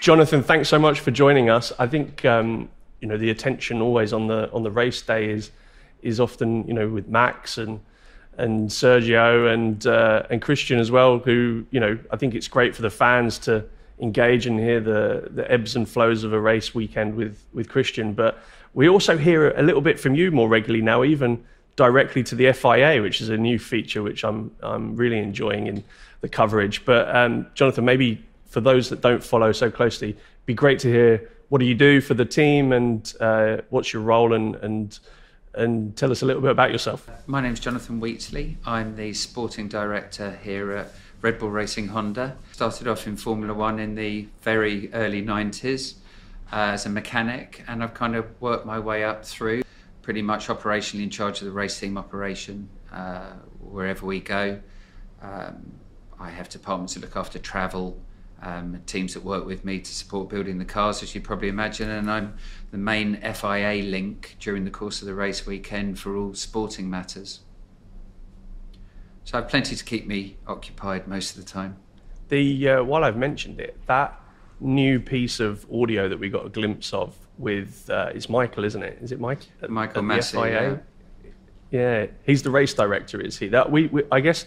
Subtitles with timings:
[0.00, 1.74] Jonathan, thanks so much for joining us.
[1.78, 5.50] I think um, you know the attention always on the on the race day is
[6.00, 7.80] is often you know with Max and
[8.38, 11.18] and Sergio and uh, and Christian as well.
[11.18, 13.62] Who you know I think it's great for the fans to
[14.00, 18.14] engage and hear the the ebbs and flows of a race weekend with with Christian.
[18.14, 18.38] But
[18.72, 21.44] we also hear a little bit from you more regularly now, even
[21.76, 25.84] directly to the FIA, which is a new feature which I'm I'm really enjoying in
[26.22, 26.86] the coverage.
[26.86, 31.30] But um, Jonathan, maybe for those that don't follow so closely, be great to hear
[31.48, 34.98] what do you do for the team and uh, what's your role and and
[35.52, 37.10] and tell us a little bit about yourself.
[37.26, 38.56] My name is Jonathan Wheatley.
[38.64, 42.36] I'm the sporting director here at Red Bull Racing Honda.
[42.52, 45.94] Started off in Formula One in the very early 90s
[46.52, 49.62] uh, as a mechanic, and I've kind of worked my way up through
[50.02, 54.60] pretty much operationally in charge of the race team operation uh, wherever we go.
[55.20, 55.72] Um,
[56.20, 57.98] I have departments that look after travel,
[58.42, 61.90] um, teams that work with me to support building the cars, as you probably imagine,
[61.90, 62.34] and I'm
[62.70, 67.40] the main FIA link during the course of the race weekend for all sporting matters.
[69.24, 71.76] So I have plenty to keep me occupied most of the time.
[72.28, 74.18] The uh, while I've mentioned it, that
[74.60, 78.82] new piece of audio that we got a glimpse of with uh, it's Michael, isn't
[78.82, 78.98] it?
[79.02, 79.40] Is it Mike?
[79.68, 80.76] Michael Masi, yeah.
[81.70, 82.06] yeah.
[82.24, 83.48] he's the race director, is he?
[83.48, 84.46] That we, we I guess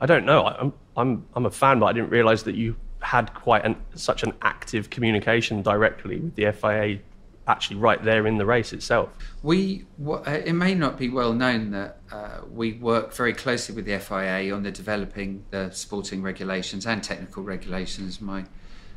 [0.00, 0.46] I don't know.
[0.46, 4.22] I'm I'm I'm a fan, but I didn't realise that you had quite an, such
[4.22, 6.98] an active communication directly with the FIA
[7.46, 9.10] actually right there in the race itself.
[9.42, 13.84] We uh, it may not be well known that uh, we work very closely with
[13.84, 18.20] the FIA on the developing the sporting regulations and technical regulations.
[18.20, 18.46] My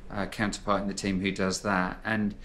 [0.09, 2.35] uh, counterpart in the team who does that and.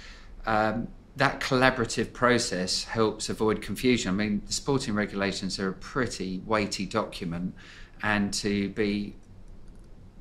[0.45, 4.09] Um, that collaborative process helps avoid confusion.
[4.09, 7.55] I mean, the sporting regulations are a pretty weighty document,
[8.03, 9.15] and to be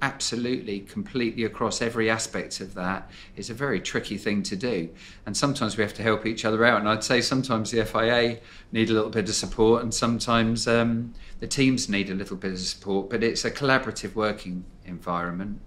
[0.02, 4.90] absolutely completely across every aspect of that is a very tricky thing to do.
[5.26, 6.80] And sometimes we have to help each other out.
[6.80, 8.38] And i'd say sometimes the fia
[8.72, 12.54] need a little bit of support and sometimes um, the teams need a little bit
[12.54, 15.62] of support but it's a collaborative working environment.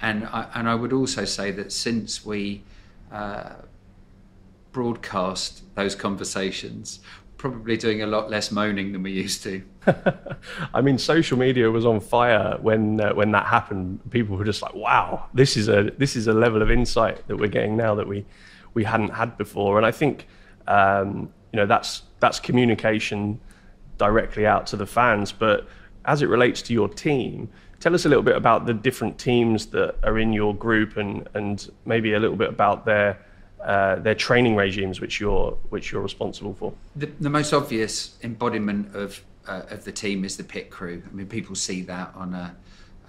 [0.00, 2.62] And I, and I would also say that since we
[3.12, 3.54] uh,
[4.72, 7.00] broadcast those conversations
[7.40, 9.62] probably doing a lot less moaning than we used to.
[10.74, 13.98] I mean, social media was on fire when uh, when that happened.
[14.10, 17.36] People were just like, "Wow, this is a this is a level of insight that
[17.36, 18.26] we're getting now that we
[18.74, 20.28] we hadn't had before." And I think
[20.68, 23.40] um, you know that's that's communication
[23.96, 25.32] directly out to the fans.
[25.32, 25.66] But
[26.04, 27.48] as it relates to your team,
[27.80, 31.26] tell us a little bit about the different teams that are in your group, and
[31.32, 33.18] and maybe a little bit about their
[33.64, 36.72] uh, their training regimes, which you're which you're responsible for.
[36.96, 41.02] The, the most obvious embodiment of uh, of the team is the pit crew.
[41.06, 42.56] I mean, people see that on a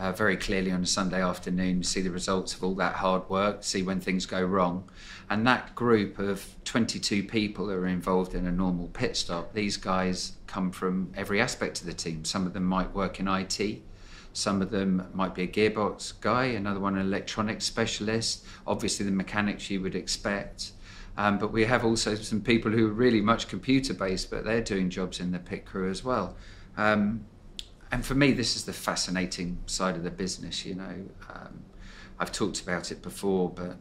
[0.01, 3.63] uh, very clearly on a Sunday afternoon, see the results of all that hard work,
[3.63, 4.83] see when things go wrong.
[5.29, 9.77] And that group of 22 people who are involved in a normal pit stop, these
[9.77, 12.25] guys come from every aspect of the team.
[12.25, 13.83] Some of them might work in IT,
[14.33, 19.11] some of them might be a gearbox guy, another one an electronics specialist, obviously the
[19.11, 20.71] mechanics you would expect.
[21.17, 24.61] Um, but we have also some people who are really much computer based, but they're
[24.61, 26.37] doing jobs in the pit crew as well.
[26.77, 27.25] Um,
[27.91, 30.65] and for me, this is the fascinating side of the business.
[30.65, 31.63] You know, um,
[32.17, 33.75] I've talked about it before, but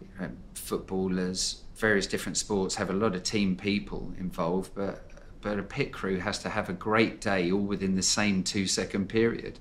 [0.00, 5.05] you know, footballers, various different sports have a lot of team people involved, but
[5.46, 8.66] but a pit crew has to have a great day all within the same two
[8.66, 9.60] second period.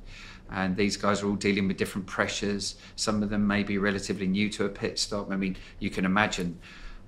[0.50, 2.74] And these guys are all dealing with different pressures.
[2.96, 5.32] Some of them may be relatively new to a pit stop.
[5.32, 6.58] I mean, you can imagine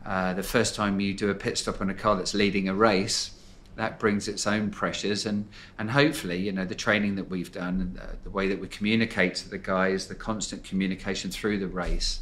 [0.05, 2.75] uh, the first time you do a pit stop on a car that's leading a
[2.75, 3.31] race,
[3.77, 5.25] that brings its own pressures.
[5.25, 5.47] And,
[5.79, 8.67] and hopefully, you know, the training that we've done and the, the way that we
[8.67, 12.19] communicate to the guys, the constant communication through the race,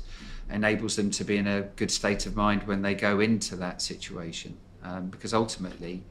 [0.49, 3.81] enables them to be in a good state of mind when they go into that
[3.81, 4.55] situation.
[4.83, 6.03] Um, because ultimately,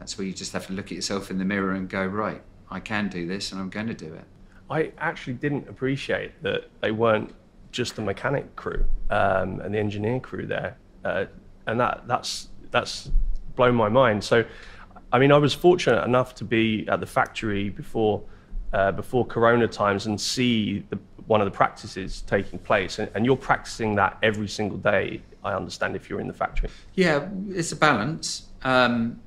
[0.00, 2.42] that's where you just have to look at yourself in the mirror and go, right,
[2.70, 4.24] I can do this and I'm going to do it.
[4.70, 7.34] I actually didn't appreciate that they weren't
[7.70, 11.26] just the mechanic crew um, and the engineer crew there, uh,
[11.66, 13.10] and that that's that's
[13.56, 14.24] blown my mind.
[14.24, 14.44] So,
[15.12, 18.22] I mean, I was fortunate enough to be at the factory before
[18.72, 23.26] uh, before Corona times and see the, one of the practices taking place, and, and,
[23.26, 25.20] you're practicing that every single day.
[25.44, 26.70] I understand if you're in the factory.
[26.94, 28.48] Yeah, it's a balance.
[28.62, 29.20] Um,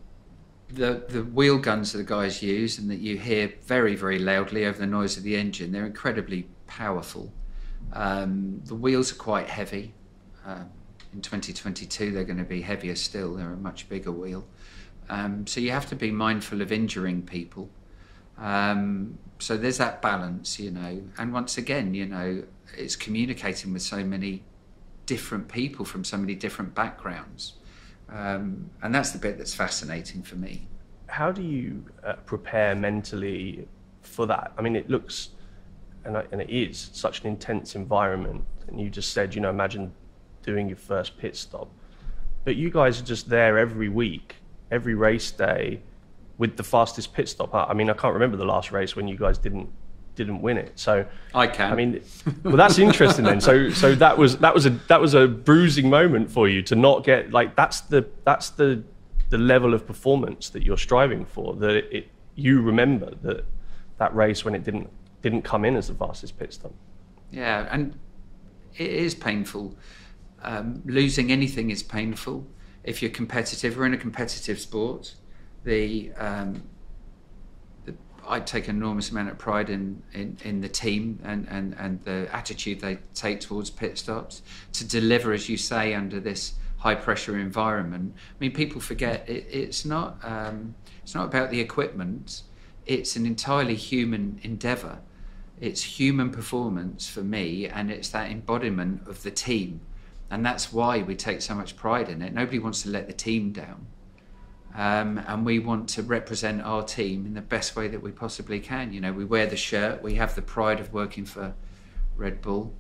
[0.74, 4.66] the the wheel guns that the guys use and that you hear very very loudly
[4.66, 7.32] over the noise of the engine they're incredibly powerful.
[7.92, 9.94] Um, the wheels are quite heavy.
[10.46, 10.64] Uh,
[11.14, 13.36] in 2022 they're going to be heavier still.
[13.36, 14.48] They're a much bigger wheel.
[15.10, 17.70] Um, so you have to be mindful of injuring people.
[18.38, 21.04] Um, so there's that balance you know.
[21.18, 22.44] And once again you know
[22.76, 24.44] it's communicating with so many
[25.06, 27.54] different people from so many different backgrounds.
[28.10, 30.68] Um, and that's the bit that's fascinating for me.
[31.08, 33.68] How do you uh, prepare mentally
[34.02, 34.52] for that?
[34.58, 35.30] I mean, it looks,
[36.06, 38.44] and, I, and it is, such an intense environment.
[38.68, 39.94] And you just said, you know, imagine
[40.44, 41.70] doing your first pit stop.
[42.46, 44.36] But you guys are just there every week,
[44.70, 45.82] every race day,
[46.38, 47.54] with the fastest pit stop.
[47.54, 49.70] I mean, I can't remember the last race when you guys didn't
[50.16, 50.72] didn't win it.
[50.76, 51.72] So I can.
[51.72, 52.02] I mean,
[52.44, 53.42] well, that's interesting then.
[53.42, 56.76] So so that was that was a that was a bruising moment for you to
[56.76, 58.84] not get like that's the that's the
[59.30, 61.56] the level of performance that you're striving for.
[61.56, 63.46] That it, it you remember that
[63.98, 64.90] that race when it didn't
[65.22, 66.74] didn't come in as the fastest pit stop.
[67.32, 67.98] Yeah, and
[68.76, 69.76] it is painful.
[70.44, 72.46] Um, losing anything is painful.
[72.84, 75.16] If you're competitive, we're in a competitive sport.
[75.64, 76.64] The um,
[78.28, 82.02] I take an enormous amount of pride in, in, in the team and, and, and
[82.04, 84.42] the attitude they take towards pit stops
[84.74, 88.14] to deliver, as you say, under this high pressure environment.
[88.16, 92.44] I mean, people forget it, it's not um, it's not about the equipment.
[92.86, 95.00] It's an entirely human endeavour.
[95.62, 99.80] It's human performance for me, and it's that embodiment of the team,
[100.30, 102.34] and that's why we take so much pride in it.
[102.34, 103.86] Nobody wants to let the team down.
[104.76, 108.60] Um, and we want to represent our team in the best way that we possibly
[108.60, 108.92] can.
[108.92, 111.54] You know, we wear the shirt, we have the pride of working for
[112.16, 112.74] Red Bull,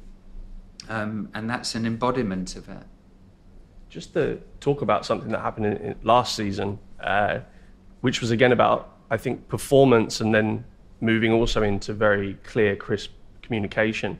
[0.89, 2.83] um, and that's an embodiment of it.
[3.89, 7.39] Just to talk about something that happened in, in last season, uh,
[8.01, 10.65] which was again about I think performance, and then
[10.99, 13.11] moving also into very clear, crisp
[13.43, 14.19] communication,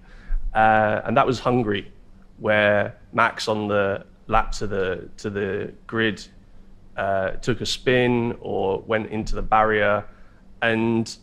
[0.54, 1.92] uh, and that was Hungary,
[2.38, 6.24] where Max on the lap to the to the grid
[6.98, 10.06] uh, took a spin or went into the barrier.
[10.62, 11.16] And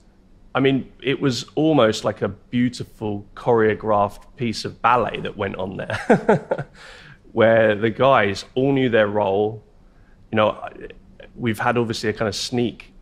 [0.54, 5.76] I mean, it was almost like a beautiful choreographed piece of ballet that went on
[5.76, 6.66] there,
[7.32, 9.62] where the guys all knew their role.
[10.32, 10.68] You know,
[11.36, 12.92] we've had obviously a kind of sneak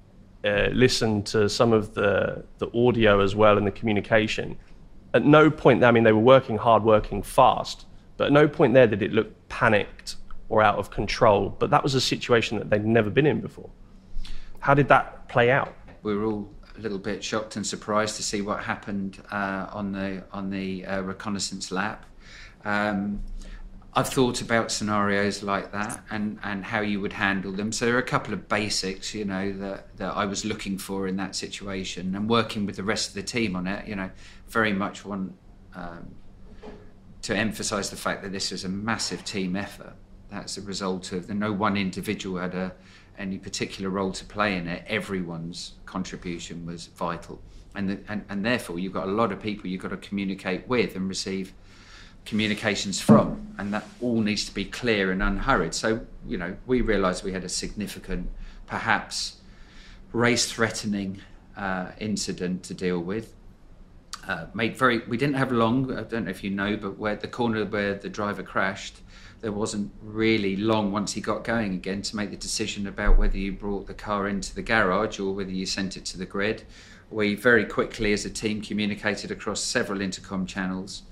[0.44, 4.56] uh, listen to some of the, the audio as well and the communication.
[5.12, 7.86] At no point, I mean, they were working hard, working fast,
[8.16, 10.16] but at no point there did it look panicked
[10.48, 11.50] or out of control.
[11.58, 13.70] But that was a situation that they'd never been in before.
[14.60, 15.74] How did that play out?
[16.02, 19.92] We were all a little bit shocked and surprised to see what happened uh, on
[19.92, 22.04] the on the uh, reconnaissance lap.
[22.64, 23.22] Um,
[23.94, 27.72] I've thought about scenarios like that and, and how you would handle them.
[27.72, 31.08] So there are a couple of basics, you know, that, that I was looking for
[31.08, 33.88] in that situation and working with the rest of the team on it.
[33.88, 34.10] You know,
[34.46, 35.34] very much want
[35.74, 36.14] um,
[37.22, 39.94] to emphasise the fact that this was a massive team effort
[40.30, 42.72] that's a result of the no one individual had a,
[43.18, 44.84] any particular role to play in it.
[44.86, 47.40] Everyone's contribution was vital,
[47.74, 50.68] and, the, and and therefore you've got a lot of people you've got to communicate
[50.68, 51.52] with and receive
[52.24, 55.74] communications from, and that all needs to be clear and unhurried.
[55.74, 58.28] So you know we realised we had a significant,
[58.66, 59.36] perhaps
[60.12, 61.20] race-threatening
[61.56, 63.34] uh, incident to deal with.
[64.28, 64.98] Uh, made very.
[65.08, 65.90] We didn't have long.
[65.90, 69.00] I don't know if you know, but where the corner where the driver crashed
[69.40, 73.38] there wasn't really long once he got going again to make the decision about whether
[73.38, 76.64] you brought the car into the garage or whether you sent it to the grid.
[77.10, 81.02] We very quickly, as a team, communicated across several intercom channels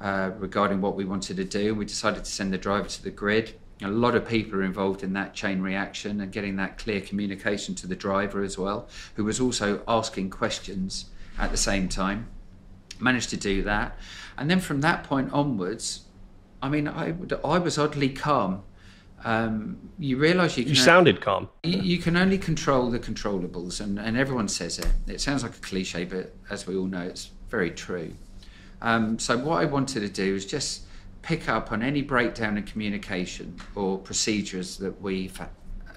[0.00, 1.74] uh, regarding what we wanted to do.
[1.74, 3.54] We decided to send the driver to the grid.
[3.80, 7.74] A lot of people are involved in that chain reaction and getting that clear communication
[7.76, 11.06] to the driver as well, who was also asking questions
[11.38, 12.28] at the same time.
[13.02, 13.98] Managed to do that.
[14.38, 16.02] And then from that point onwards,
[16.62, 18.62] I mean, I, I was oddly calm.
[19.24, 20.70] Um, you realise you can.
[20.70, 21.48] You sounded calm.
[21.62, 24.88] You, you, can only control the controllables, and, and everyone says it.
[25.06, 28.14] It sounds like a cliche, but as we all know, it's very true.
[28.80, 30.82] Um, so, what I wanted to do is just
[31.22, 35.40] pick up on any breakdown in communication or procedures that we've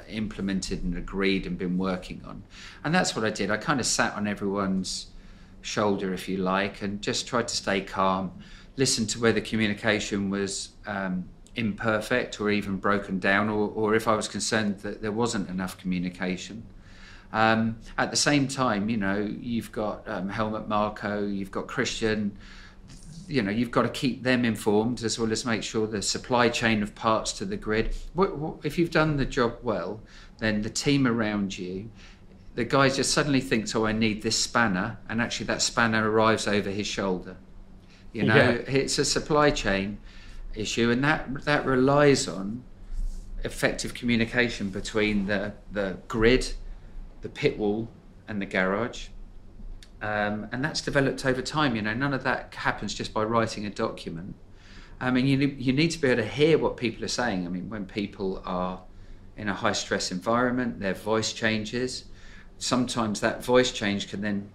[0.07, 2.43] implemented and agreed and been working on.
[2.83, 3.50] And that's what I did.
[3.50, 5.07] I kind of sat on everyone's
[5.65, 8.31] shoulder, if you like, and just tried to stay calm
[8.77, 14.15] listen to whether communication was um, imperfect or even broken down, or, or if I
[14.15, 16.63] was concerned that there wasn't enough communication.
[17.31, 22.38] Um, at the same time, you know, you've got um, Helmut Marko, you've got Christian,
[23.27, 26.48] you know, you've got to keep them informed as well as make sure the supply
[26.50, 27.95] chain of parts to the grid.
[28.13, 30.00] What, what, if you've done the job well,
[30.38, 31.89] then the team around you,
[32.55, 36.47] the guy just suddenly thinks, oh, I need this spanner, and actually that spanner arrives
[36.47, 37.38] over his shoulder.
[38.13, 38.75] You know, yeah.
[38.81, 40.00] it's a supply chain
[40.55, 42.63] issue, and that that relies on
[43.43, 46.53] effective communication between the the grid,
[47.21, 47.89] the pit wall,
[48.27, 49.07] and the garage.
[50.01, 51.75] Um, and that's developed over time.
[51.75, 54.35] You know, none of that happens just by writing a document.
[55.00, 57.45] I mean, you, you need to be able to hear what people are saying.
[57.45, 58.81] I mean, when people are
[59.35, 62.05] in a high stress environment, their voice changes.
[62.57, 64.50] Sometimes that voice change can then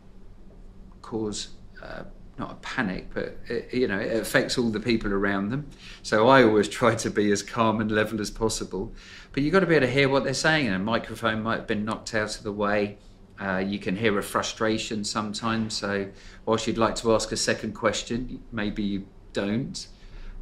[1.03, 1.49] cause
[1.83, 2.05] uh,
[2.41, 5.69] not a panic, but it, you know, it affects all the people around them.
[6.03, 8.93] So I always try to be as calm and level as possible.
[9.33, 11.59] But you've got to be able to hear what they're saying, and a microphone might
[11.59, 12.99] have been knocked out of the way.
[13.41, 15.75] Uh, you can hear a frustration sometimes.
[15.77, 16.09] So,
[16.45, 19.87] whilst you'd like to ask a second question, maybe you don't.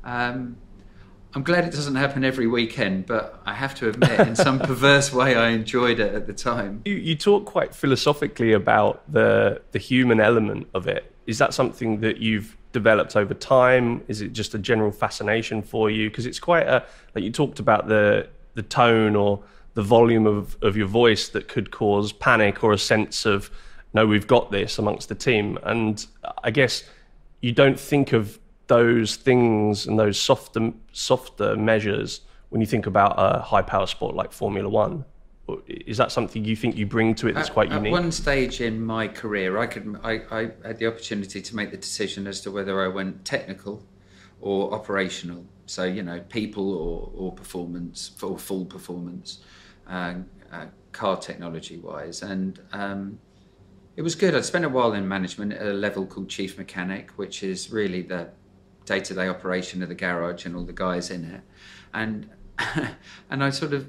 [0.05, 0.57] Um,
[1.35, 5.13] I'm glad it doesn't happen every weekend, but I have to admit, in some perverse
[5.13, 6.83] way, I enjoyed it at the time.
[6.85, 11.13] You, you talk quite philosophically about the the human element of it.
[11.27, 14.03] Is that something that you've developed over time?
[14.09, 16.09] Is it just a general fascination for you?
[16.09, 19.43] Because it's quite a like you talked about the the tone or
[19.75, 23.51] the volume of, of your voice that could cause panic or a sense of
[23.95, 25.59] no, we've got this amongst the team.
[25.63, 26.05] And
[26.43, 26.85] I guess
[27.41, 32.21] you don't think of those things and those softer softer measures
[32.51, 35.05] when you think about a high power sport like Formula One.
[35.67, 37.93] Is that something you think you bring to it that's quite at, unique?
[37.93, 41.71] At one stage in my career, I could I, I had the opportunity to make
[41.71, 43.83] the decision as to whether I went technical
[44.43, 45.47] or operational.
[45.65, 49.39] So you know, people or, or performance or full performance,
[49.89, 50.15] uh,
[50.53, 53.19] uh, car technology wise, and um,
[53.97, 54.35] it was good.
[54.35, 58.03] I spent a while in management at a level called chief mechanic, which is really
[58.03, 58.29] the
[58.89, 61.43] day-to-day operation of the garage and all the guys in it,
[61.95, 62.29] and
[63.31, 63.87] and I sort of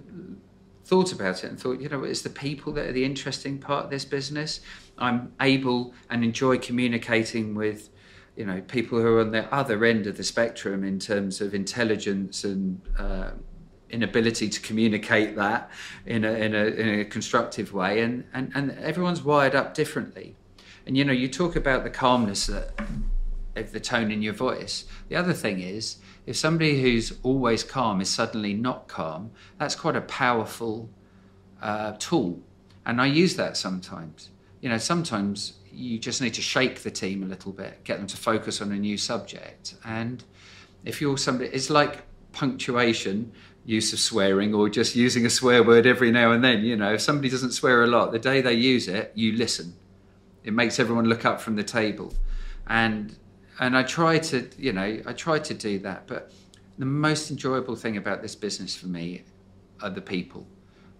[0.89, 3.85] thought about it and thought, you know, it's the people that are the interesting part
[3.85, 4.59] of this business.
[4.97, 7.89] I'm able and enjoy communicating with,
[8.35, 11.53] you know, people who are on the other end of the spectrum in terms of
[11.53, 13.31] intelligence and uh,
[13.91, 15.69] inability to communicate that
[16.07, 18.01] in a, in a, in a constructive way.
[18.01, 20.35] And, and, and everyone's wired up differently.
[20.87, 22.71] And, you know, you talk about the calmness that
[23.67, 24.85] the tone in your voice.
[25.09, 29.95] The other thing is, if somebody who's always calm is suddenly not calm, that's quite
[29.95, 30.89] a powerful
[31.61, 32.41] uh, tool.
[32.85, 34.29] And I use that sometimes.
[34.61, 38.07] You know, sometimes you just need to shake the team a little bit, get them
[38.07, 39.75] to focus on a new subject.
[39.85, 40.23] And
[40.85, 43.31] if you're somebody, it's like punctuation,
[43.65, 46.63] use of swearing, or just using a swear word every now and then.
[46.63, 49.73] You know, if somebody doesn't swear a lot, the day they use it, you listen.
[50.43, 52.13] It makes everyone look up from the table.
[52.67, 53.15] And
[53.59, 56.07] and I try to, you know, I try to do that.
[56.07, 56.31] But
[56.77, 59.23] the most enjoyable thing about this business for me
[59.81, 60.47] are the people.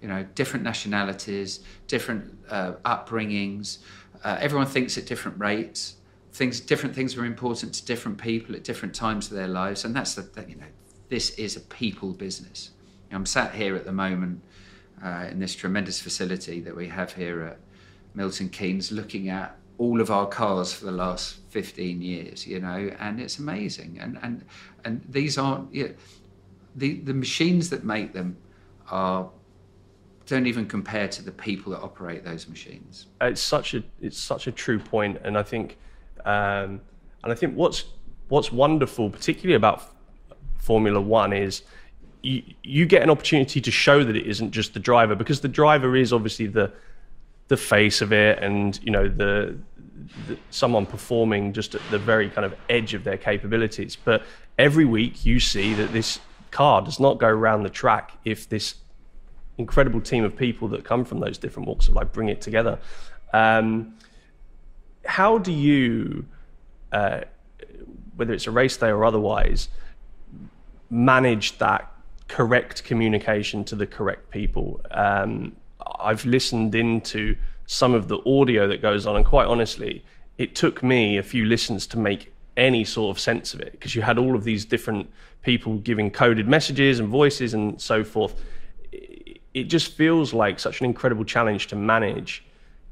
[0.01, 3.79] You know, different nationalities, different uh, upbringings.
[4.23, 5.95] Uh, everyone thinks at different rates.
[6.33, 9.95] Things, different things are important to different people at different times of their lives, and
[9.95, 10.67] that's the, you know,
[11.09, 12.71] this is a people business.
[13.11, 14.41] I'm sat here at the moment
[15.03, 17.57] uh, in this tremendous facility that we have here at
[18.13, 22.91] Milton Keynes, looking at all of our cars for the last 15 years, you know,
[23.00, 23.98] and it's amazing.
[24.00, 24.45] And and
[24.83, 25.93] and these aren't you know,
[26.75, 28.38] the the machines that make them
[28.91, 29.29] are
[30.27, 33.07] don't even compare to the people that operate those machines.
[33.21, 35.77] It's such a it's such a true point, and I think
[36.25, 36.81] um,
[37.24, 37.86] and I think what's
[38.27, 39.83] what's wonderful, particularly about
[40.57, 41.63] Formula One, is
[42.21, 45.48] you, you get an opportunity to show that it isn't just the driver because the
[45.48, 46.74] driver is obviously the
[47.49, 49.57] the face of it and you know the,
[50.27, 53.97] the, someone performing just at the very kind of edge of their capabilities.
[53.97, 54.23] But
[54.57, 56.19] every week you see that this
[56.51, 58.75] car does not go around the track if this
[59.57, 62.79] incredible team of people that come from those different walks of life bring it together.
[63.33, 63.95] Um,
[65.05, 66.25] how do you
[66.91, 67.21] uh,
[68.15, 69.69] whether it's a race day or otherwise
[70.89, 71.91] manage that
[72.27, 74.81] correct communication to the correct people?
[74.91, 75.55] Um,
[76.00, 80.03] I've listened into some of the audio that goes on, and quite honestly,
[80.38, 83.96] it took me a few listens to make any sort of sense of it because
[83.96, 85.10] you had all of these different
[85.43, 88.36] people giving coded messages and voices and so forth.
[89.53, 92.43] It just feels like such an incredible challenge to manage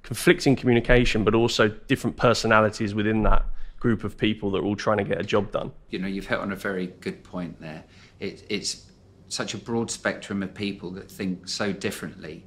[0.04, 3.46] conflicting communication, but also different personalities within that
[3.80, 5.72] group of people that are all trying to get a job done.
[5.90, 7.84] You know, you've hit on a very good point there.
[8.20, 8.90] It, it's
[9.28, 12.46] such a broad spectrum of people that think so differently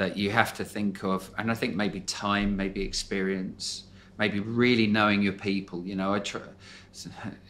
[0.00, 3.84] that you have to think of, and I think maybe time, maybe experience,
[4.18, 5.86] maybe really knowing your people.
[5.86, 6.40] You know, I try,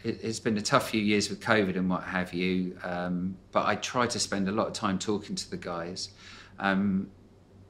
[0.02, 3.76] it's been a tough few years with COVID and what have you, um, but I
[3.76, 6.10] try to spend a lot of time talking to the guys.
[6.58, 7.10] Um,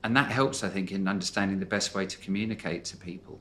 [0.02, 3.38] and that helps, I think, in understanding the best way to communicate to people.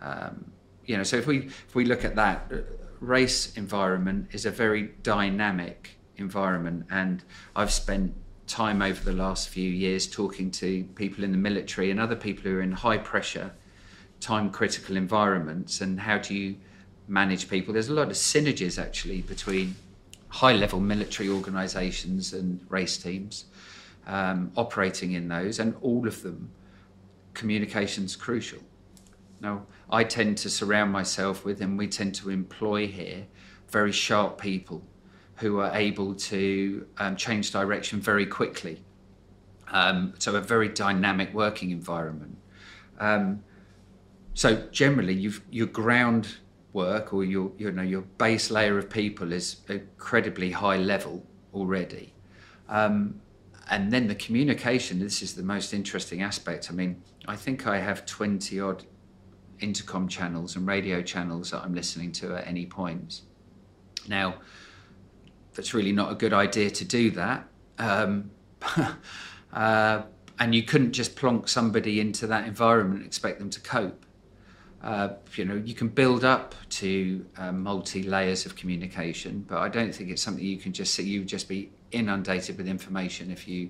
[0.00, 0.50] Um,
[0.86, 1.36] you know, so if we
[1.68, 2.56] if we look at that, uh,
[2.98, 7.22] race environment is a very dynamic environment, and
[7.54, 8.12] I've spent
[8.50, 12.42] time over the last few years talking to people in the military and other people
[12.44, 13.52] who are in high pressure,
[14.18, 16.56] time critical environments, and how do you
[17.06, 17.72] manage people?
[17.72, 19.76] There's a lot of synergies actually between
[20.28, 23.46] high level military organisations and race teams
[24.06, 26.50] um, operating in those, and all of them,
[27.34, 28.60] communication's crucial.
[29.40, 33.26] Now, I tend to surround myself with, and we tend to employ here,
[33.68, 34.82] very sharp people
[35.40, 38.84] who are able to um, change direction very quickly.
[39.72, 42.36] Um, so, a very dynamic working environment.
[42.98, 43.42] Um,
[44.34, 46.36] so, generally, your ground
[46.72, 52.12] work or your you know your base layer of people is incredibly high level already.
[52.68, 53.20] Um,
[53.70, 56.70] and then the communication, this is the most interesting aspect.
[56.70, 58.84] I mean, I think I have 20 odd
[59.60, 63.22] intercom channels and radio channels that I'm listening to at any point.
[64.08, 64.36] Now,
[65.60, 67.46] that's really not a good idea to do that.
[67.78, 68.30] Um,
[69.52, 70.02] uh,
[70.38, 74.06] and you couldn't just plonk somebody into that environment and expect them to cope.
[74.82, 79.68] Uh, you know, you can build up to uh, multi layers of communication, but I
[79.68, 81.02] don't think it's something you can just see.
[81.02, 83.68] You just be inundated with information if you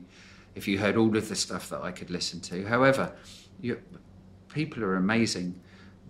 [0.54, 2.64] if you heard all of the stuff that I could listen to.
[2.68, 3.16] However,
[3.60, 3.80] you,
[4.52, 5.60] people are amazing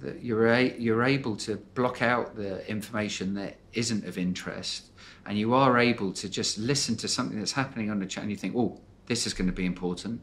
[0.01, 4.90] that you're a, you're able to block out the information that isn't of interest,
[5.27, 8.31] and you are able to just listen to something that's happening on the chat, and
[8.31, 10.21] you think, oh, this is going to be important.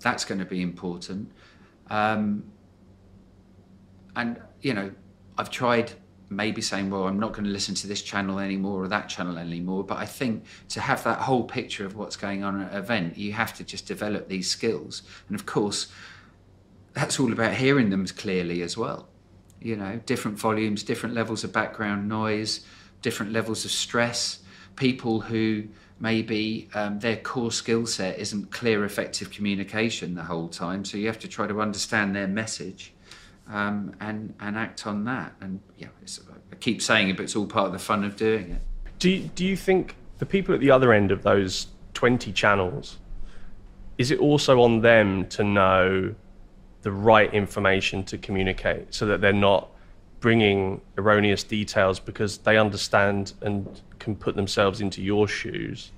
[0.00, 1.32] That's going to be important.
[1.88, 2.44] Um,
[4.16, 4.90] and you know,
[5.38, 5.92] I've tried
[6.30, 9.36] maybe saying, well, I'm not going to listen to this channel anymore or that channel
[9.36, 9.82] anymore.
[9.82, 13.18] But I think to have that whole picture of what's going on at an event,
[13.18, 15.02] you have to just develop these skills.
[15.28, 15.88] And of course,
[16.92, 19.08] that's all about hearing them clearly as well.
[19.60, 22.64] You know, different volumes, different levels of background noise,
[23.02, 24.40] different levels of stress.
[24.76, 25.64] People who
[25.98, 30.84] maybe um, their core skill set isn't clear, effective communication the whole time.
[30.84, 32.92] So you have to try to understand their message
[33.48, 35.34] um, and and act on that.
[35.40, 35.88] And yeah,
[36.52, 38.62] I keep saying it, but it's all part of the fun of doing it.
[38.98, 42.98] Do you, do you think the people at the other end of those twenty channels?
[43.98, 46.14] Is it also on them to know
[46.82, 49.68] the right information to communicate, so that they're not
[50.20, 55.92] bringing erroneous details because they understand and can put themselves into your shoes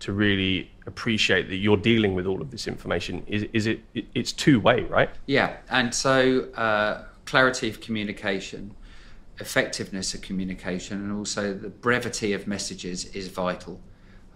[0.00, 3.24] to really appreciate that you're dealing with all of this information.
[3.26, 3.80] Is, is it
[4.14, 5.10] it's two way right?
[5.26, 8.74] Yeah and so uh, clarity of communication
[9.40, 13.80] effectiveness of communication and also the brevity of messages is vital.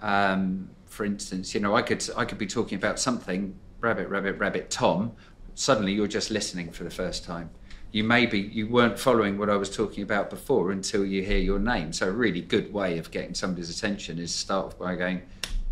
[0.02, 4.38] Um, for instance you know i could i could be talking about something rabbit rabbit
[4.38, 5.12] rabbit tom
[5.54, 7.50] suddenly you're just listening for the first time
[7.90, 11.58] you maybe you weren't following what i was talking about before until you hear your
[11.58, 15.22] name so a really good way of getting somebody's attention is start by going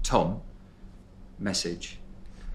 [0.07, 0.41] Tom
[1.41, 1.99] message,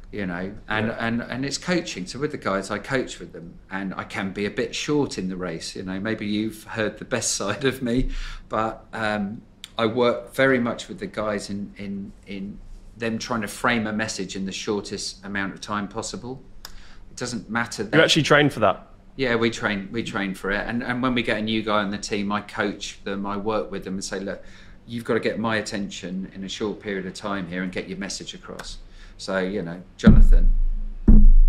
[0.09, 0.95] you know, and, yeah.
[0.99, 2.07] and, and it's coaching.
[2.07, 5.17] So with the guys, I coach with them and I can be a bit short
[5.17, 8.09] in the race, you know, maybe you've heard the best side of me,
[8.47, 9.41] but um,
[9.77, 12.57] I work very much with the guys in, in, in
[12.95, 16.41] them trying to frame a message in the shortest amount of time possible.
[16.63, 17.83] It doesn't matter.
[17.83, 18.87] That, you actually train for that?
[19.15, 19.89] Yeah, we train.
[19.91, 22.31] We train for it, and and when we get a new guy on the team,
[22.31, 23.25] I coach them.
[23.25, 24.43] I work with them and say, look,
[24.87, 27.87] you've got to get my attention in a short period of time here and get
[27.87, 28.77] your message across.
[29.17, 30.53] So, you know, Jonathan,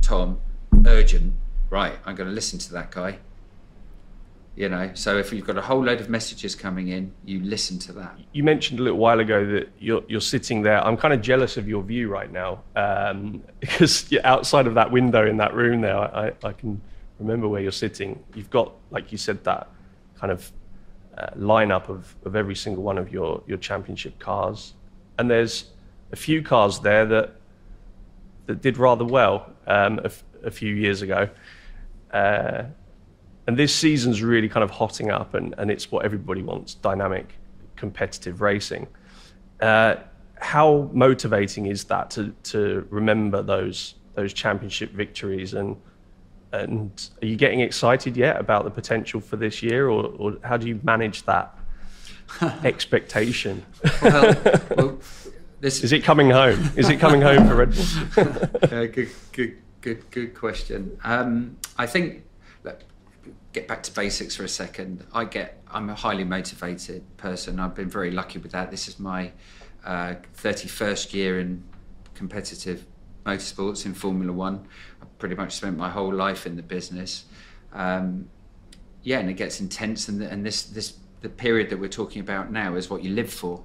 [0.01, 0.41] Tom,
[0.87, 1.35] urgent,
[1.71, 3.19] right, I'm going to listen to that guy.
[4.55, 7.79] You know, so if you've got a whole load of messages coming in, you listen
[7.81, 8.19] to that.
[8.33, 10.87] You mentioned a little while ago that you're, you're sitting there.
[10.87, 14.91] I'm kind of jealous of your view right now um, because you're outside of that
[14.91, 15.97] window in that room there.
[15.97, 16.83] I, I can
[17.23, 18.23] remember where you're sitting.
[18.35, 19.69] You've got, like you said, that
[20.19, 20.53] kind of
[21.17, 24.75] uh, lineup of, of every single one of your, your championship cars.
[25.19, 25.71] And there's
[26.13, 27.35] a few cars there that,
[28.47, 31.29] that did rather well um, a, f- a few years ago.
[32.13, 32.65] Uh,
[33.47, 37.35] and this season's really kind of hotting up, and, and it's what everybody wants dynamic,
[37.77, 38.87] competitive racing.
[39.61, 39.97] Uh,
[40.37, 45.77] how motivating is that to, to remember those, those championship victories and
[46.53, 50.57] and are you getting excited yet about the potential for this year, or, or how
[50.57, 51.57] do you manage that
[52.65, 53.65] expectation?
[54.03, 54.37] well,
[54.77, 54.99] well
[55.61, 56.71] this is it coming home?
[56.77, 57.85] Is it coming home for Red Bull?
[58.79, 60.99] uh, good, good, good, good question.
[61.05, 62.25] Um, I think.
[62.65, 62.81] Look,
[63.53, 65.05] get back to basics for a second.
[65.15, 65.63] I get.
[65.71, 67.61] I'm a highly motivated person.
[67.61, 68.71] I've been very lucky with that.
[68.71, 69.33] This is my
[69.85, 71.63] uh, 31st year in
[72.15, 72.85] competitive
[73.25, 74.67] motorsports in Formula One
[75.01, 77.25] I pretty much spent my whole life in the business.
[77.73, 78.29] Um,
[79.03, 82.51] yeah, and it gets intense, and, and this this the period that we're talking about
[82.51, 83.63] now is what you live for.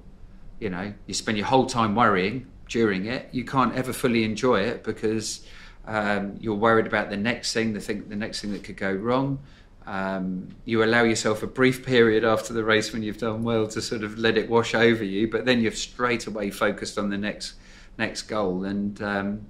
[0.60, 3.28] You know, you spend your whole time worrying during it.
[3.32, 5.46] You can't ever fully enjoy it because
[5.86, 8.92] um, you're worried about the next thing, the thing, the next thing that could go
[8.92, 9.38] wrong.
[9.88, 13.80] um, you allow yourself a brief period after the race when you've done well to
[13.80, 17.16] sort of let it wash over you, but then you're straight away focused on the
[17.16, 17.54] next
[17.98, 18.64] next goal.
[18.64, 19.46] And um,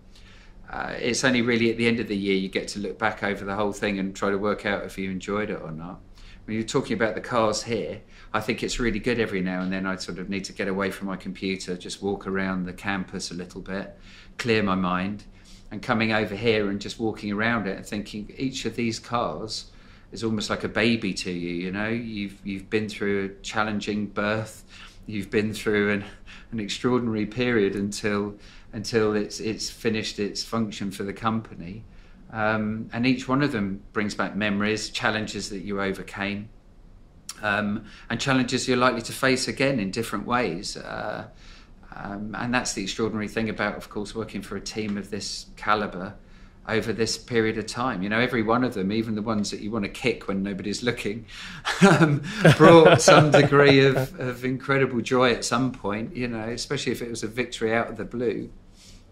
[0.71, 3.23] uh, it's only really at the end of the year you get to look back
[3.23, 6.01] over the whole thing and try to work out if you enjoyed it or not.
[6.45, 8.01] When you're talking about the cars here,
[8.33, 9.87] I think it's really good every now and then.
[9.87, 13.31] I sort of need to get away from my computer, just walk around the campus
[13.31, 13.99] a little bit,
[14.39, 15.25] clear my mind,
[15.71, 19.71] and coming over here and just walking around it and thinking each of these cars
[20.13, 21.51] is almost like a baby to you.
[21.51, 24.65] You know, you've you've been through a challenging birth,
[25.09, 26.05] you've been through an,
[26.53, 28.37] an extraordinary period until
[28.73, 31.83] until it's it's finished its function for the company,
[32.31, 36.51] um, and each one of them brings back memories, challenges that you overcame,
[37.43, 40.77] um, and challenges you're likely to face again in different ways.
[40.77, 41.27] Uh,
[41.97, 45.47] um, and that's the extraordinary thing about, of course, working for a team of this
[45.57, 46.15] caliber
[46.69, 48.03] over this period of time.
[48.03, 50.43] You know, every one of them, even the ones that you want to kick when
[50.43, 51.27] nobody's looking,
[51.89, 52.23] um,
[52.57, 57.09] brought some degree of, of incredible joy at some point, you know, especially if it
[57.09, 58.51] was a victory out of the blue,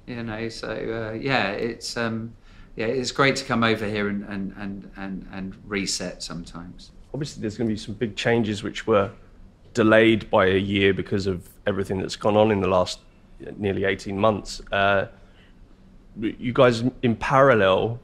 [0.06, 0.48] you know.
[0.48, 1.96] So, uh, yeah, it's.
[1.96, 2.34] Um,
[2.76, 6.90] yeah, it's great to come over here and, and, and, and, and reset sometimes.
[7.14, 9.10] Obviously, there's going to be some big changes which were
[9.72, 13.00] delayed by a year because of everything that's gone on in the last
[13.56, 14.60] nearly 18 months.
[14.70, 15.06] Uh,
[16.20, 18.00] you guys in parallel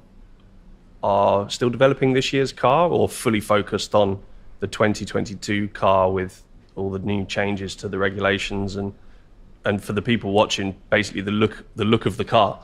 [1.02, 4.20] are still developing this year's car or fully focused on
[4.60, 6.44] the 2022 car with
[6.76, 8.94] all the new changes to the regulations and
[9.64, 12.58] and for the people watching basically the look the look of the car?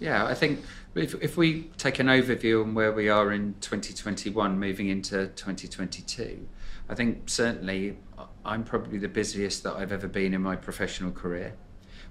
[0.00, 0.60] Yeah i think
[0.94, 6.46] if, if we take an overview on where we are in 2021 moving into 2022
[6.88, 7.96] i think certainly
[8.44, 11.54] i'm probably the busiest that i've ever been in my professional career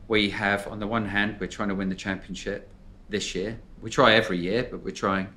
[0.07, 2.69] we have on the one hand we're trying to win the championship
[3.09, 3.59] this year.
[3.81, 5.27] We try every year, but we're trying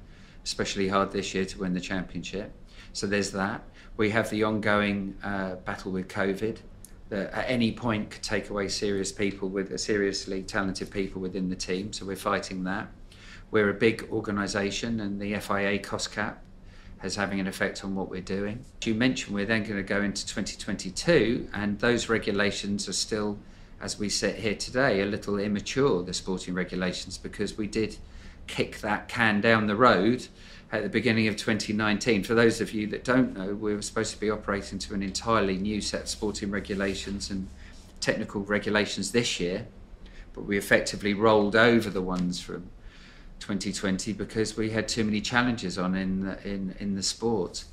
[0.44, 2.52] especially hard this year to win the championship.
[2.92, 3.62] So there's that.
[3.96, 6.58] We have the ongoing uh, battle with COVID
[7.08, 11.48] that at any point could take away serious people with uh, seriously talented people within
[11.48, 11.92] the team.
[11.92, 12.88] So we're fighting that.
[13.50, 16.42] We're a big organisation, and the FIA cost cap
[16.98, 18.64] has having an effect on what we're doing.
[18.80, 23.38] As you mentioned, we're then going to go into 2022, and those regulations are still
[23.80, 27.96] as we sit here today, a little immature, the sporting regulations, because we did
[28.46, 30.28] kick that can down the road
[30.72, 32.22] at the beginning of 2019.
[32.24, 35.02] For those of you that don't know, we were supposed to be operating to an
[35.02, 37.48] entirely new set of sporting regulations and
[38.00, 39.66] technical regulations this year,
[40.32, 42.70] but we effectively rolled over the ones from
[43.40, 47.64] 2020 because we had too many challenges on in the, in in the sport.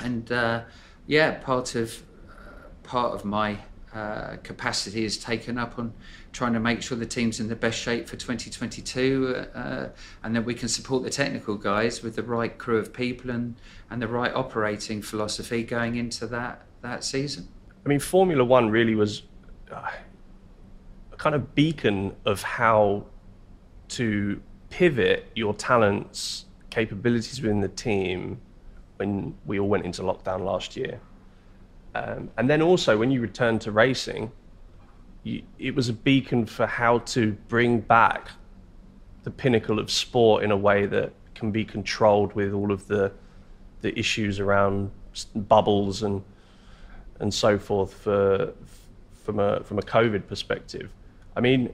[0.00, 0.62] And uh,
[1.06, 3.58] yeah, part of uh, part of my
[3.94, 5.92] uh, capacity is taken up on
[6.32, 9.88] trying to make sure the team's in the best shape for 2022 uh,
[10.22, 13.54] and that we can support the technical guys with the right crew of people and,
[13.90, 17.48] and the right operating philosophy going into that, that season.
[17.84, 19.24] I mean, Formula One really was
[19.70, 19.90] uh,
[21.12, 23.04] a kind of beacon of how
[23.88, 28.40] to pivot your talents, capabilities within the team
[28.96, 30.98] when we all went into lockdown last year.
[31.94, 34.32] Um, and then also, when you return to racing,
[35.24, 38.30] you, it was a beacon for how to bring back
[39.24, 43.12] the pinnacle of sport in a way that can be controlled with all of the
[43.80, 44.90] the issues around
[45.34, 46.22] bubbles and
[47.20, 48.52] and so forth for
[49.22, 50.90] from a from a COVID perspective.
[51.36, 51.72] I mean,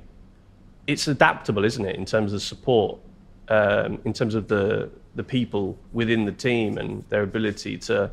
[0.86, 3.00] it's adaptable, isn't it, in terms of support,
[3.48, 8.10] um, in terms of the the people within the team and their ability to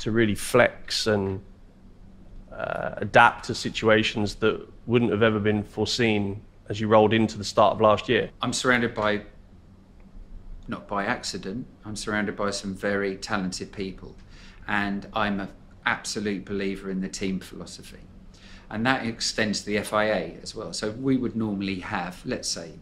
[0.00, 1.40] to really flex and
[2.52, 7.44] uh, adapt to situations that wouldn't have ever been foreseen as you rolled into the
[7.44, 8.30] start of last year?
[8.42, 9.22] I'm surrounded by,
[10.66, 14.16] not by accident, I'm surrounded by some very talented people.
[14.66, 15.48] And I'm an
[15.86, 18.00] absolute believer in the team philosophy.
[18.70, 20.72] And that extends to the FIA as well.
[20.74, 22.72] So we would normally have, let's say,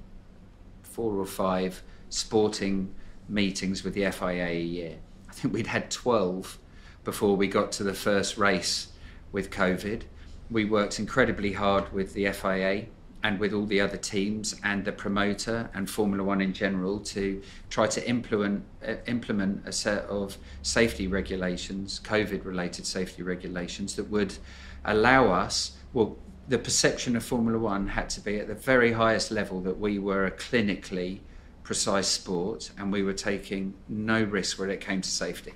[0.83, 2.93] four or five sporting
[3.29, 4.97] meetings with the FIA a year.
[5.29, 6.59] I think we'd had 12
[7.07, 8.89] before we got to the first race
[9.31, 10.03] with COVID.
[10.51, 12.87] We worked incredibly hard with the FIA
[13.23, 17.41] and with all the other teams and the promoter and Formula One in general to
[17.71, 24.37] try to implement uh, implement a set of safety regulations, COVID-related safety regulations that would
[24.85, 25.77] allow us.
[25.93, 29.79] Well, the perception of Formula One had to be at the very highest level that
[29.79, 31.21] we were a clinically
[31.63, 35.55] precise sport and we were taking no risk when it came to safety.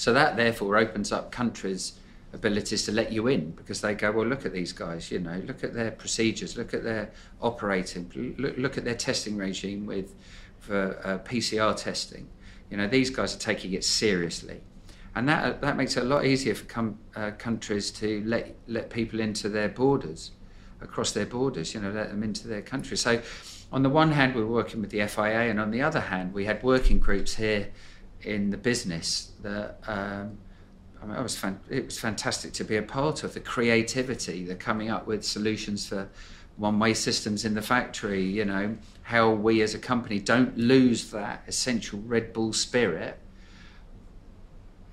[0.00, 1.92] So that therefore opens up countries'
[2.32, 5.42] abilities to let you in because they go, well, look at these guys, you know,
[5.44, 7.10] look at their procedures, look at their
[7.42, 10.14] operating, look, look at their testing regime with
[10.58, 12.30] for uh, PCR testing.
[12.70, 14.62] You know, these guys are taking it seriously.
[15.14, 18.88] And that, that makes it a lot easier for com- uh, countries to let, let
[18.88, 20.30] people into their borders,
[20.80, 22.96] across their borders, you know, let them into their country.
[22.96, 23.20] So,
[23.70, 26.32] on the one hand, we were working with the FIA, and on the other hand,
[26.32, 27.68] we had working groups here
[28.22, 30.38] in the business that um,
[31.02, 34.44] I mean, it was fan- it was fantastic to be a part of the creativity,
[34.44, 36.08] the coming up with solutions for
[36.56, 38.22] one-way systems in the factory.
[38.22, 43.18] You know how we as a company don't lose that essential Red Bull spirit.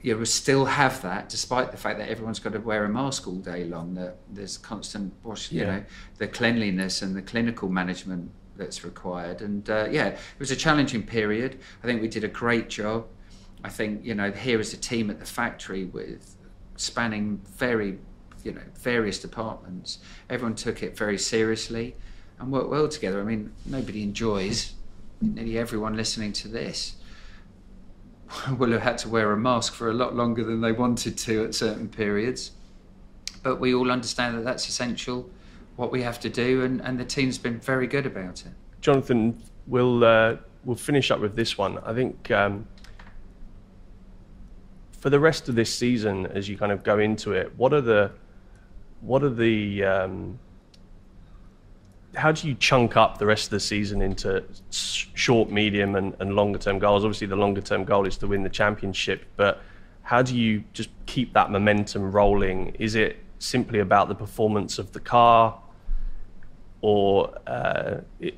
[0.02, 3.36] You still have that, despite the fact that everyone's got to wear a mask all
[3.36, 3.96] day long.
[3.96, 5.66] That there's constant wash, you Yeah.
[5.78, 5.84] know,
[6.20, 9.42] the cleanliness and the clinical management that's required.
[9.42, 11.60] And uh, yeah, it was a challenging period.
[11.84, 13.08] I think we did a great job.
[13.63, 16.36] I think you know here is a team at the factory with
[16.76, 17.98] spanning very
[18.43, 20.00] you know various departments.
[20.30, 21.96] Everyone took it very seriously
[22.39, 23.20] and worked well together.
[23.20, 24.74] I mean, nobody enjoys
[25.22, 26.96] nearly everyone listening to this
[28.58, 31.46] will have had to wear a mask for a lot longer than they wanted to
[31.46, 32.52] at certain periods.
[33.43, 35.30] But we all understand that that's essential,
[35.76, 38.52] what we have to do, and, and the team's been very good about it.
[38.82, 41.78] Jonathan, we'll uh, we'll finish up with this one.
[41.80, 42.67] I think um,
[45.08, 47.80] for the rest of this season, as you kind of go into it, what are
[47.80, 48.12] the
[49.00, 50.38] what are the um,
[52.13, 56.36] how do you chunk up the rest of the season into short, medium, and, and
[56.36, 57.06] longer term goals?
[57.06, 59.62] Obviously, the longer term goal is to win the championship, but
[60.02, 62.76] how do you just keep that momentum rolling?
[62.78, 65.58] Is it simply about the performance of the car,
[66.82, 68.38] or uh, it,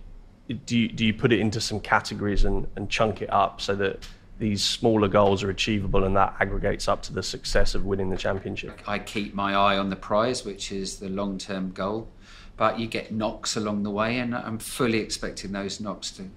[0.67, 3.73] do you, do you put it into some categories and, and chunk it up so
[3.73, 4.07] that
[4.39, 8.17] these smaller goals are achievable and that aggregates up to the success of winning the
[8.17, 8.81] championship?
[8.87, 12.07] I keep my eye on the prize, which is the long term goal.
[12.55, 16.29] But you get knocks along the way, and I'm fully expecting those knocks to,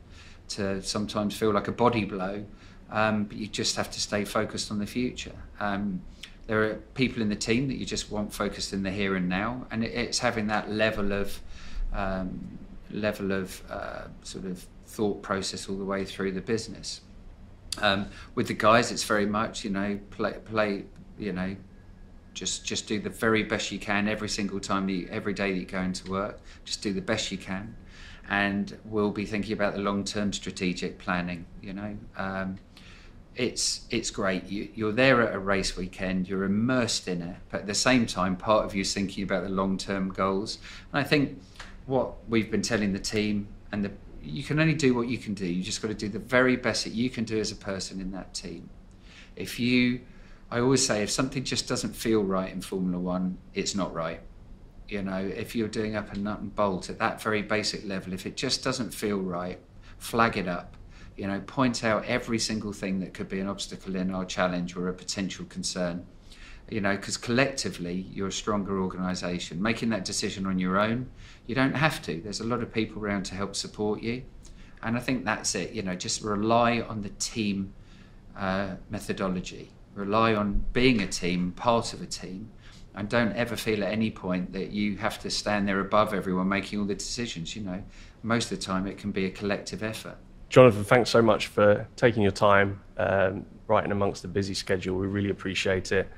[0.50, 2.44] to sometimes feel like a body blow.
[2.90, 5.34] Um, but you just have to stay focused on the future.
[5.58, 6.02] Um,
[6.46, 9.28] there are people in the team that you just want focused in the here and
[9.28, 11.40] now, and it, it's having that level of
[11.92, 12.58] um,
[12.90, 17.00] level of uh, sort of thought process all the way through the business.
[17.80, 20.84] Um, with the guys, it's very much you know play play
[21.18, 21.56] you know
[22.34, 25.58] just just do the very best you can every single time you, every day that
[25.58, 26.40] you go into work.
[26.64, 27.76] Just do the best you can,
[28.28, 31.46] and we'll be thinking about the long term strategic planning.
[31.60, 31.96] You know.
[32.16, 32.58] Um,
[33.34, 34.44] it's it's great.
[34.48, 36.28] You, you're there at a race weekend.
[36.28, 39.48] You're immersed in it, but at the same time, part of you thinking about the
[39.48, 40.58] long term goals.
[40.92, 41.40] And I think
[41.86, 45.34] what we've been telling the team and the you can only do what you can
[45.34, 45.46] do.
[45.46, 48.00] You just got to do the very best that you can do as a person
[48.00, 48.70] in that team.
[49.36, 50.00] If you,
[50.50, 54.20] I always say, if something just doesn't feel right in Formula One, it's not right.
[54.88, 58.12] You know, if you're doing up a nut and bolt at that very basic level,
[58.12, 59.58] if it just doesn't feel right,
[59.98, 60.76] flag it up.
[61.16, 64.76] You know, point out every single thing that could be an obstacle in our challenge
[64.76, 66.06] or a potential concern.
[66.70, 69.60] You know, because collectively you're a stronger organisation.
[69.60, 71.10] Making that decision on your own,
[71.46, 72.20] you don't have to.
[72.20, 74.22] There's a lot of people around to help support you,
[74.82, 75.72] and I think that's it.
[75.72, 77.74] You know, just rely on the team
[78.36, 79.70] uh, methodology.
[79.94, 82.50] Rely on being a team, part of a team,
[82.94, 86.48] and don't ever feel at any point that you have to stand there above everyone
[86.48, 87.54] making all the decisions.
[87.54, 87.82] You know,
[88.22, 90.16] most of the time it can be a collective effort.
[90.48, 94.98] Jonathan, thanks so much for taking your time, um, right in amongst the busy schedule.
[94.98, 96.08] We really appreciate it.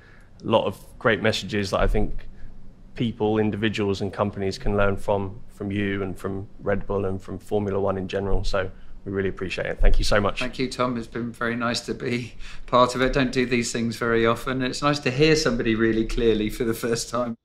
[0.42, 2.28] A lot of great messages that I think
[2.94, 7.38] people, individuals, and companies can learn from from you and from Red Bull and from
[7.38, 8.42] Formula One in general.
[8.44, 8.70] So
[9.04, 9.80] we really appreciate it.
[9.80, 10.40] Thank you so much.
[10.40, 10.96] Thank you, Tom.
[10.96, 12.34] It's been very nice to be
[12.66, 13.12] part of it.
[13.12, 14.62] Don't do these things very often.
[14.62, 17.36] It's nice to hear somebody really clearly for the first time.